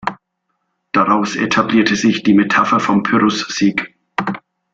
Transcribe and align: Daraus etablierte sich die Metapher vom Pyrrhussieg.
Daraus 0.93 1.35
etablierte 1.35 1.95
sich 1.95 2.23
die 2.23 2.33
Metapher 2.33 2.79
vom 2.79 3.03
Pyrrhussieg. 3.03 3.93